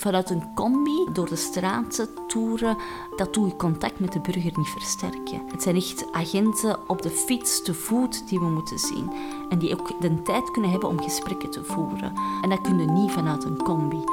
Vanuit 0.00 0.30
een 0.30 0.54
combi 0.54 1.08
door 1.12 1.28
de 1.28 1.36
straten 1.36 2.08
toeren, 2.26 2.76
dat 3.16 3.34
doe 3.34 3.46
je 3.46 3.56
contact 3.56 4.00
met 4.00 4.12
de 4.12 4.20
burger 4.20 4.52
niet 4.54 4.68
versterken. 4.68 5.42
Het 5.46 5.62
zijn 5.62 5.76
echt 5.76 6.12
agenten 6.12 6.78
op 6.88 7.02
de 7.02 7.10
fiets, 7.10 7.62
te 7.62 7.74
voet, 7.74 8.28
die 8.28 8.38
we 8.38 8.44
moeten 8.44 8.78
zien. 8.78 9.10
En 9.48 9.58
die 9.58 9.72
ook 9.72 10.00
de 10.00 10.22
tijd 10.22 10.50
kunnen 10.50 10.70
hebben 10.70 10.88
om 10.88 11.02
gesprekken 11.02 11.50
te 11.50 11.64
voeren. 11.64 12.12
En 12.42 12.48
dat 12.48 12.60
kun 12.60 12.78
je 12.78 12.86
niet 12.86 13.10
vanuit 13.10 13.44
een 13.44 13.62
combi. 13.62 14.04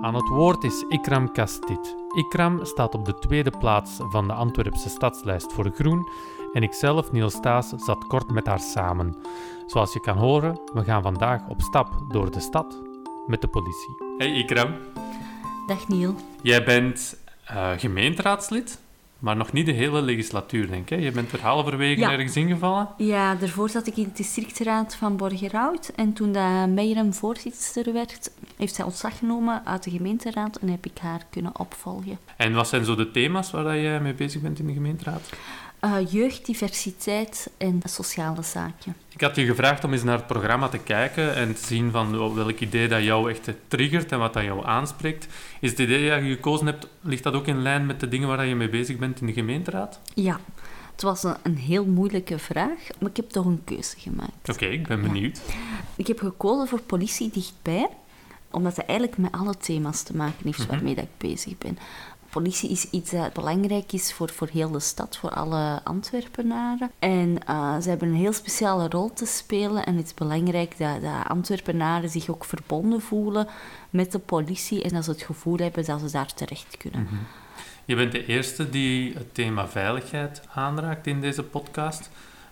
Aan 0.00 0.14
het 0.14 0.28
woord 0.28 0.64
is 0.64 0.84
Ikram 0.88 1.32
Kastit. 1.32 1.96
Ikram 2.08 2.64
staat 2.64 2.94
op 2.94 3.04
de 3.04 3.14
tweede 3.14 3.52
plaats 3.58 3.98
van 4.08 4.26
de 4.26 4.32
Antwerpse 4.32 4.88
stadslijst 4.88 5.52
voor 5.52 5.70
groen 5.74 6.08
en 6.52 6.62
ikzelf, 6.62 7.12
Niels 7.12 7.34
Staes, 7.34 7.68
zat 7.68 8.06
kort 8.06 8.30
met 8.30 8.46
haar 8.46 8.60
samen. 8.60 9.16
Zoals 9.66 9.92
je 9.92 10.00
kan 10.00 10.16
horen, 10.16 10.60
we 10.72 10.84
gaan 10.84 11.02
vandaag 11.02 11.48
op 11.48 11.60
stap 11.60 11.88
door 12.08 12.30
de 12.30 12.40
stad 12.40 12.82
met 13.26 13.40
de 13.40 13.48
politie. 13.48 14.11
Hey 14.22 14.32
Ikram. 14.32 14.74
Dag 15.66 15.88
Niel. 15.88 16.16
Jij 16.42 16.64
bent 16.64 17.16
uh, 17.50 17.70
gemeenteraadslid, 17.76 18.80
maar 19.18 19.36
nog 19.36 19.52
niet 19.52 19.66
de 19.66 19.72
hele 19.72 20.02
legislatuur, 20.02 20.68
denk 20.68 20.90
ik. 20.90 21.00
Je 21.00 21.10
bent 21.10 21.32
er 21.32 21.40
halverwege 21.40 22.00
ja. 22.00 22.12
ergens 22.12 22.36
ingevallen. 22.36 22.88
Ja, 22.96 23.34
daarvoor 23.34 23.68
zat 23.68 23.86
ik 23.86 23.96
in 23.96 24.04
de 24.04 24.12
districtraad 24.12 24.94
van 24.94 25.16
Borgerhout. 25.16 25.92
En 25.96 26.12
toen 26.12 26.32
dat 26.32 26.68
Meijerem 26.68 27.14
voorzitter 27.14 27.92
werd, 27.92 28.30
heeft 28.56 28.74
zij 28.74 28.84
ontslag 28.84 29.18
genomen 29.18 29.66
uit 29.66 29.82
de 29.82 29.90
gemeenteraad 29.90 30.56
en 30.56 30.68
heb 30.68 30.86
ik 30.86 30.98
haar 30.98 31.26
kunnen 31.30 31.58
opvolgen. 31.58 32.18
En 32.36 32.54
wat 32.54 32.68
zijn 32.68 32.84
zo 32.84 32.94
de 32.94 33.10
thema's 33.10 33.50
waar 33.50 33.76
je 33.76 34.00
mee 34.00 34.14
bezig 34.14 34.40
bent 34.40 34.58
in 34.58 34.66
de 34.66 34.72
gemeenteraad? 34.72 35.30
Uh, 35.84 36.10
jeugddiversiteit 36.10 37.50
en 37.56 37.80
sociale 37.84 38.42
zaken. 38.42 38.96
Ik 39.08 39.20
had 39.20 39.36
je 39.36 39.46
gevraagd 39.46 39.84
om 39.84 39.92
eens 39.92 40.02
naar 40.02 40.16
het 40.16 40.26
programma 40.26 40.68
te 40.68 40.78
kijken 40.78 41.34
en 41.34 41.54
te 41.54 41.66
zien 41.66 41.90
van 41.90 42.34
welk 42.34 42.60
idee 42.60 42.88
dat 42.88 43.02
jou 43.02 43.30
echt 43.30 43.50
triggert 43.68 44.12
en 44.12 44.18
wat 44.18 44.32
dat 44.32 44.42
jou 44.42 44.66
aanspreekt. 44.66 45.26
Is 45.60 45.70
het 45.70 45.78
idee 45.78 46.10
dat 46.10 46.22
je 46.22 46.34
gekozen 46.34 46.66
hebt, 46.66 46.88
ligt 47.00 47.22
dat 47.22 47.34
ook 47.34 47.46
in 47.46 47.62
lijn 47.62 47.86
met 47.86 48.00
de 48.00 48.08
dingen 48.08 48.28
waar 48.28 48.46
je 48.46 48.54
mee 48.54 48.68
bezig 48.68 48.98
bent 48.98 49.20
in 49.20 49.26
de 49.26 49.32
gemeenteraad? 49.32 50.00
Ja. 50.14 50.40
Het 50.92 51.02
was 51.02 51.22
een, 51.22 51.36
een 51.42 51.56
heel 51.56 51.84
moeilijke 51.84 52.38
vraag, 52.38 52.78
maar 52.98 53.10
ik 53.10 53.16
heb 53.16 53.30
toch 53.30 53.44
een 53.44 53.62
keuze 53.64 53.98
gemaakt. 53.98 54.48
Oké, 54.48 54.66
ik 54.66 54.86
ben 54.86 55.02
benieuwd. 55.02 55.40
Ik 55.96 56.06
heb 56.06 56.18
gekozen 56.18 56.68
voor 56.68 56.80
politie 56.80 57.30
dichtbij, 57.30 57.88
omdat 58.50 58.76
het 58.76 58.86
eigenlijk 58.86 59.18
met 59.18 59.32
alle 59.32 59.56
thema's 59.56 60.02
te 60.02 60.16
maken 60.16 60.44
heeft 60.44 60.58
mhm. 60.58 60.68
waarmee 60.68 60.94
dat 60.94 61.04
ik 61.04 61.28
bezig 61.28 61.58
ben 61.58 61.78
politie 62.32 62.70
is 62.70 62.90
iets 62.90 63.10
dat 63.10 63.32
belangrijk 63.32 63.92
is 63.92 64.12
voor, 64.12 64.30
voor 64.30 64.48
heel 64.52 64.70
de 64.70 64.80
stad, 64.80 65.16
voor 65.16 65.30
alle 65.30 65.80
Antwerpenaren. 65.84 66.90
En 66.98 67.38
uh, 67.48 67.80
ze 67.80 67.88
hebben 67.88 68.08
een 68.08 68.14
heel 68.14 68.32
speciale 68.32 68.88
rol 68.88 69.12
te 69.12 69.26
spelen. 69.26 69.86
En 69.86 69.96
het 69.96 70.06
is 70.06 70.14
belangrijk 70.14 70.78
dat, 70.78 71.02
dat 71.02 71.28
Antwerpenaren 71.28 72.08
zich 72.08 72.28
ook 72.28 72.44
verbonden 72.44 73.00
voelen 73.00 73.46
met 73.90 74.12
de 74.12 74.18
politie. 74.18 74.82
En 74.82 74.90
dat 74.90 75.04
ze 75.04 75.10
het 75.10 75.22
gevoel 75.22 75.56
hebben 75.56 75.84
dat 75.84 76.00
ze 76.00 76.10
daar 76.10 76.34
terecht 76.34 76.76
kunnen. 76.76 77.02
Mhm. 77.02 77.14
Je 77.84 77.96
bent 77.96 78.12
de 78.12 78.26
eerste 78.26 78.70
die 78.70 79.14
het 79.14 79.34
thema 79.34 79.68
veiligheid 79.68 80.42
aanraakt 80.54 81.06
in 81.06 81.20
deze 81.20 81.42
podcast. 81.42 82.10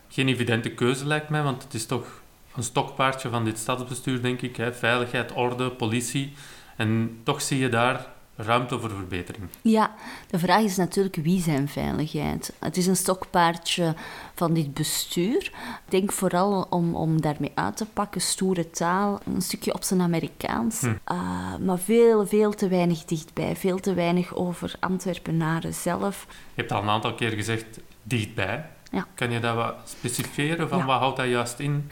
Geen 0.09 0.29
evidente 0.29 0.71
keuze 0.71 1.07
lijkt 1.07 1.29
mij, 1.29 1.43
want 1.43 1.63
het 1.63 1.75
is 1.75 1.87
toch 1.87 2.21
een 2.57 2.63
stokpaardje 2.63 3.29
van 3.29 3.45
dit 3.45 3.59
stadsbestuur, 3.59 4.23
denk 4.23 4.43
ik. 4.43 4.57
Hè? 4.57 4.73
Veiligheid, 4.73 5.33
orde, 5.33 5.71
politie. 5.71 6.33
En 6.77 7.21
toch 7.23 7.43
zie 7.43 7.59
je 7.59 7.69
daar 7.69 8.07
ruimte 8.43 8.81
voor 8.81 8.91
verbetering. 8.91 9.45
Ja, 9.61 9.95
de 10.31 10.39
vraag 10.39 10.63
is 10.63 10.77
natuurlijk 10.77 11.17
wie 11.17 11.43
zijn 11.43 11.69
veiligheid. 11.69 12.53
Het 12.59 12.77
is 12.77 12.87
een 12.87 12.97
stokpaardje 12.97 13.95
van 14.35 14.55
dit 14.55 14.75
bestuur. 14.75 15.43
Ik 15.87 15.91
denk 15.91 16.13
vooral 16.13 16.67
om, 16.71 16.95
om 16.95 17.21
daarmee 17.21 17.53
uit 17.55 17.77
te 17.77 17.87
pakken, 17.87 18.21
stoere 18.21 18.71
taal, 18.71 19.21
een 19.35 19.43
stukje 19.43 19.75
op 19.75 19.83
zijn 19.83 20.01
Amerikaans, 20.01 20.81
hm. 20.81 20.87
uh, 20.87 21.57
maar 21.61 21.79
veel, 21.79 22.27
veel 22.27 22.55
te 22.55 22.69
weinig 22.69 23.05
dichtbij, 23.05 23.57
veel 23.57 23.79
te 23.81 23.95
weinig 23.95 24.35
over 24.35 24.75
Antwerpenaren 24.81 25.75
zelf. 25.75 26.27
Je 26.29 26.61
hebt 26.61 26.73
al 26.73 26.83
een 26.83 26.89
aantal 26.89 27.15
keer 27.15 27.31
gezegd 27.31 27.81
dichtbij. 28.03 28.67
Ja. 28.91 29.07
Kan 29.15 29.31
je 29.31 29.41
dat 29.41 29.55
wat 29.55 29.75
specificeren? 29.85 30.69
Van 30.69 30.87
Wat 30.87 30.99
houdt 30.99 31.17
dat 31.17 31.29
juist 31.29 31.59
in? 31.59 31.91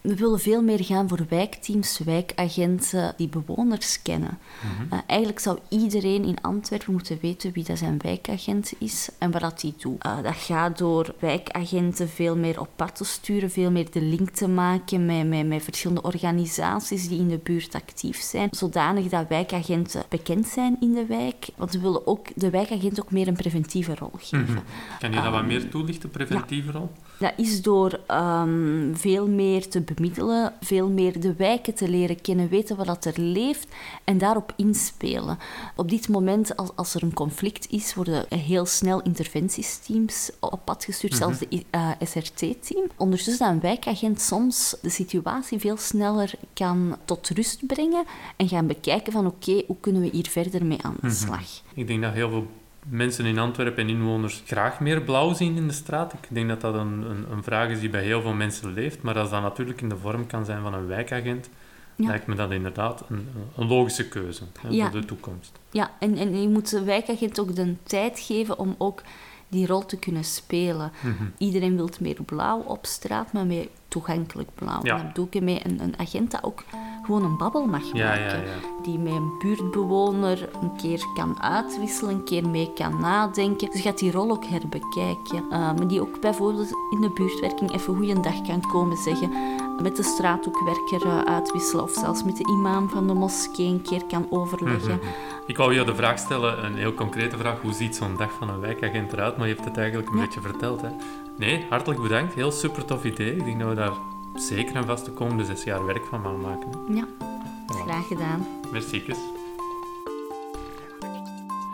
We 0.00 0.14
willen 0.14 0.40
veel 0.40 0.62
meer 0.62 0.84
gaan 0.84 1.08
voor 1.08 1.26
wijkteams, 1.28 1.98
wijkagenten 2.04 3.14
die 3.16 3.28
bewoners 3.28 4.02
kennen. 4.02 4.38
Mhm. 4.62 4.92
Eh, 4.92 4.98
eigenlijk 5.06 5.40
zou 5.40 5.58
iedereen 5.68 6.24
in 6.24 6.40
Antwerpen 6.40 6.92
moeten 6.92 7.18
weten 7.22 7.52
wie 7.52 7.64
dat 7.64 7.78
zijn 7.78 7.98
wijkagent 7.98 8.72
is 8.78 9.08
en 9.18 9.30
wat 9.30 9.40
dat 9.40 9.60
die 9.60 9.74
doet. 9.78 10.06
Uh, 10.06 10.22
dat 10.22 10.34
gaat 10.36 10.78
door 10.78 11.14
wijkagenten 11.18 12.08
veel 12.08 12.36
meer 12.36 12.60
op 12.60 12.68
pad 12.76 12.96
te 12.96 13.04
sturen, 13.04 13.50
veel 13.50 13.70
meer 13.70 13.90
de 13.90 14.02
link 14.02 14.30
te 14.30 14.48
maken 14.48 15.06
met, 15.06 15.28
met, 15.28 15.46
met 15.46 15.62
verschillende 15.62 16.02
organisaties 16.02 17.08
die 17.08 17.18
in 17.18 17.28
de 17.28 17.40
buurt 17.42 17.74
actief 17.74 18.20
zijn, 18.20 18.48
zodanig 18.50 19.08
dat 19.08 19.28
wijkagenten 19.28 20.02
bekend 20.08 20.46
zijn 20.46 20.76
in 20.80 20.92
de 20.92 21.06
wijk. 21.06 21.48
Want 21.56 21.72
we 21.72 21.80
willen 21.80 22.06
ook 22.06 22.26
de 22.34 22.50
wijkagent 22.50 23.00
ook 23.00 23.10
meer 23.10 23.28
een 23.28 23.36
preventieve 23.36 23.94
rol 23.94 24.12
geven. 24.16 24.44
Mhm. 24.44 24.60
Kan 24.98 25.12
je 25.12 25.20
dat 25.20 25.32
wat 25.32 25.46
meer 25.46 25.68
toelichten, 25.68 26.10
preventieve 26.10 26.70
rol? 26.72 26.90
Dat 27.18 27.32
is 27.36 27.62
door 27.62 28.00
um, 28.10 28.92
veel 28.96 29.28
meer 29.28 29.68
te 29.68 29.80
bemiddelen, 29.96 30.52
veel 30.60 30.88
meer 30.88 31.20
de 31.20 31.34
wijken 31.34 31.74
te 31.74 31.88
leren 31.88 32.20
kennen, 32.20 32.48
weten 32.48 32.76
wat 32.76 33.04
er 33.04 33.20
leeft 33.20 33.68
en 34.04 34.18
daarop 34.18 34.52
inspelen. 34.56 35.38
Op 35.76 35.90
dit 35.90 36.08
moment, 36.08 36.56
als, 36.56 36.70
als 36.74 36.94
er 36.94 37.02
een 37.02 37.14
conflict 37.14 37.70
is, 37.70 37.94
worden 37.94 38.26
heel 38.28 38.66
snel 38.66 39.02
interventiesteams 39.02 40.30
op 40.40 40.60
pad 40.64 40.84
gestuurd, 40.84 41.12
mhm. 41.12 41.22
zelfs 41.22 41.38
de 41.38 41.48
uh, 41.50 41.60
eh, 41.70 41.90
SRT-team. 42.00 42.86
Ondertussen 42.96 43.38
dat 43.38 43.54
een 43.54 43.60
wijkagent 43.60 44.20
soms 44.20 44.76
de 44.82 44.88
situatie 44.88 45.58
veel 45.58 45.76
sneller 45.76 46.32
kan 46.52 46.96
tot 47.04 47.28
rust 47.28 47.66
brengen 47.66 48.04
en 48.36 48.48
gaan 48.48 48.66
bekijken 48.66 49.12
van 49.12 49.26
oké, 49.26 49.62
hoe 49.66 49.76
kunnen 49.80 50.02
we 50.02 50.08
hier 50.12 50.28
verder 50.28 50.64
mee 50.64 50.82
aan 50.82 50.96
de 51.00 51.06
mhm. 51.06 51.16
slag. 51.16 51.62
Ik 51.74 51.86
denk 51.86 52.02
dat 52.02 52.12
heel 52.12 52.30
veel 52.30 52.46
mensen 52.88 53.24
in 53.24 53.38
Antwerpen 53.38 53.82
en 53.82 53.88
inwoners 53.88 54.42
graag 54.46 54.80
meer 54.80 55.02
blauw 55.02 55.34
zien 55.34 55.56
in 55.56 55.66
de 55.66 55.72
straat. 55.72 56.12
Ik 56.12 56.26
denk 56.28 56.48
dat 56.48 56.60
dat 56.60 56.74
een, 56.74 57.02
een, 57.10 57.26
een, 57.30 57.42
vraag 57.42 57.68
is 57.68 57.80
die 57.80 57.90
bij 57.90 58.02
heel 58.02 58.22
veel 58.22 58.32
mensen 58.32 58.72
leeft. 58.72 59.02
Maar 59.02 59.18
als 59.18 59.30
dat 59.30 59.42
natuurlijk 59.42 59.80
in 59.80 59.88
de 59.88 59.96
vorm 59.96 60.26
kan 60.26 60.44
zijn 60.44 60.62
van 60.62 60.74
een 60.74 60.86
wijkagent, 60.86 61.48
lijkt 61.96 62.26
me 62.26 62.34
dat 62.34 62.50
inderdaad 62.50 63.04
een, 63.08 63.28
een 63.56 63.66
logische 63.66 64.08
keuze 64.08 64.42
hè, 64.60 64.80
voor 64.82 65.00
de 65.00 65.04
toekomst. 65.04 65.58
Ja, 65.70 65.90
en, 65.98 66.16
en 66.16 66.40
je 66.40 66.48
moet 66.48 66.70
de 66.70 66.82
wijkagent 66.82 67.40
ook 67.40 67.54
de 67.54 67.74
tijd 67.82 68.18
geven 68.18 68.58
om 68.58 68.74
ook 68.78 69.02
die 69.48 69.66
rol 69.66 69.86
te 69.86 69.98
kunnen 69.98 70.24
spelen. 70.24 70.92
Mhm. 71.02 71.24
Iedereen 71.38 71.76
wil 71.76 71.88
meer 72.00 72.22
blauw 72.22 72.60
op 72.60 72.86
straat, 72.86 73.32
maar 73.32 73.46
meer 73.46 73.68
toegankelijk 73.88 74.48
blauw. 74.54 74.80
Ja. 74.82 75.10
Doe 75.14 75.26
ik 75.30 75.42
met 75.42 75.64
een, 75.64 75.80
een 75.80 75.98
agent 75.98 76.30
dat 76.30 76.42
ook 76.42 76.64
gewoon 77.06 77.24
een 77.24 77.36
babbel 77.36 77.66
mag 77.66 77.92
maken. 77.92 78.44
Die 78.82 78.98
met 78.98 79.12
een 79.12 79.32
buurtbewoner 79.38 80.48
een 80.60 80.76
keer 80.76 81.04
kan 81.14 81.42
uitwisselen, 81.42 82.14
een 82.14 82.24
keer 82.24 82.48
mee 82.48 82.72
kan 82.74 83.00
nadenken. 83.00 83.70
Dus 83.70 83.80
gaat 83.80 83.98
die 83.98 84.10
rol 84.10 84.30
ook 84.30 84.44
herbekijken. 84.44 85.48
Maar 85.48 85.88
die 85.88 86.00
ook 86.00 86.20
bijvoorbeeld 86.20 86.70
in 86.90 87.00
de 87.00 87.10
buurtwerking 87.10 87.72
even 87.74 87.94
goeiedag 87.94 88.42
kan 88.42 88.60
komen 88.60 88.96
zeggen. 88.96 89.30
Met 89.82 89.96
de 89.96 90.02
straathoekwerker 90.02 91.06
uh, 91.06 91.20
uitwisselen 91.20 91.84
of 91.84 91.92
zelfs 91.92 92.24
met 92.24 92.36
de 92.36 92.48
imam 92.48 92.88
van 92.88 93.06
de 93.06 93.14
moskee 93.14 93.66
een 93.66 93.82
keer 93.82 94.04
kan 94.04 94.26
overleggen. 94.30 94.96
Mhm. 94.96 95.06
Ik 95.46 95.56
wou 95.56 95.74
je 95.74 95.84
de 95.84 95.94
vraag 95.94 96.18
stellen, 96.18 96.64
een 96.64 96.76
heel 96.76 96.94
concrete 96.94 97.36
vraag. 97.36 97.60
Hoe 97.60 97.72
ziet 97.72 97.96
zo'n 97.96 98.16
dag 98.16 98.32
van 98.32 98.48
een 98.48 98.60
wijkagent 98.60 99.12
eruit? 99.12 99.36
Maar 99.36 99.48
je 99.48 99.54
hebt 99.54 99.66
het 99.66 99.76
eigenlijk 99.76 100.08
een 100.10 100.18
beetje 100.18 100.40
verteld. 100.40 100.80
Hè? 100.80 100.88
Nee, 101.36 101.66
hartelijk 101.70 102.02
bedankt. 102.02 102.34
Heel 102.34 102.50
super 102.50 102.84
tof 102.84 103.04
idee. 103.04 103.36
Ik 103.36 103.44
denk 103.44 103.60
dat 103.60 103.68
we 103.68 103.74
daar 103.74 103.92
zeker 104.42 104.76
en 104.76 104.86
vast 104.86 105.04
de 105.04 105.10
komende 105.10 105.44
zes 105.44 105.64
jaar 105.64 105.86
werk 105.86 106.04
van 106.04 106.22
gaan 106.22 106.40
maken. 106.40 106.94
Ja, 106.94 107.04
graag 107.66 108.06
gedaan. 108.06 108.46
Merci. 108.72 109.04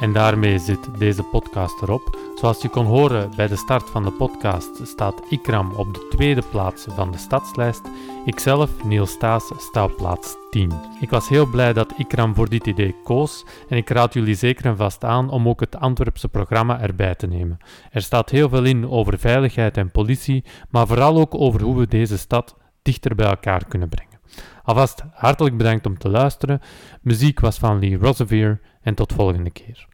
En 0.02 0.12
daarmee 0.12 0.58
zit 0.58 0.98
deze 0.98 1.22
podcast 1.22 1.82
erop. 1.82 2.18
Zoals 2.34 2.62
je 2.62 2.68
kon 2.68 2.86
horen 2.86 3.30
bij 3.36 3.46
de 3.46 3.56
start 3.56 3.90
van 3.90 4.02
de 4.02 4.10
podcast 4.10 4.86
staat 4.86 5.22
Ikram 5.28 5.72
op 5.72 5.94
de 5.94 6.06
tweede 6.10 6.42
plaats 6.50 6.86
van 6.88 7.10
de 7.10 7.18
stadslijst. 7.18 7.80
Ikzelf, 8.26 8.84
Niels 8.84 9.10
Staes, 9.10 9.52
sta 9.56 9.84
op 9.84 9.96
plaats 9.96 10.36
10. 10.50 10.72
Ik 11.00 11.10
was 11.10 11.28
heel 11.28 11.46
blij 11.46 11.72
dat 11.72 11.92
Ikram 11.96 12.34
voor 12.34 12.48
dit 12.48 12.66
idee 12.66 12.94
koos 13.04 13.44
en 13.68 13.76
ik 13.76 13.88
raad 13.90 14.12
jullie 14.12 14.34
zeker 14.34 14.64
en 14.64 14.76
vast 14.76 15.04
aan 15.04 15.30
om 15.30 15.48
ook 15.48 15.60
het 15.60 15.76
Antwerpse 15.76 16.28
programma 16.28 16.80
erbij 16.80 17.14
te 17.14 17.26
nemen. 17.26 17.58
Er 17.90 18.02
staat 18.02 18.30
heel 18.30 18.48
veel 18.48 18.64
in 18.64 18.90
over 18.90 19.18
veiligheid 19.18 19.76
en 19.76 19.90
politie, 19.90 20.44
maar 20.70 20.86
vooral 20.86 21.18
ook 21.18 21.34
over 21.34 21.62
hoe 21.62 21.78
we 21.78 21.86
deze 21.86 22.18
stad 22.18 22.56
dichter 22.82 23.14
bij 23.14 23.26
elkaar 23.26 23.64
kunnen 23.68 23.88
brengen. 23.88 24.20
Alvast 24.62 25.02
hartelijk 25.12 25.56
bedankt 25.56 25.86
om 25.86 25.98
te 25.98 26.08
luisteren. 26.08 26.60
Muziek 27.02 27.40
was 27.40 27.58
van 27.58 27.78
Lee 27.78 27.96
Rosevier 27.96 28.60
en 28.82 28.94
tot 28.94 29.12
volgende 29.12 29.50
keer. 29.50 29.90